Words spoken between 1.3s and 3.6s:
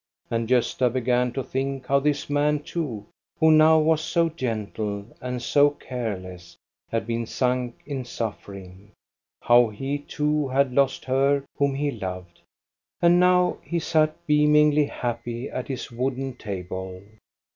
to think how this man too, who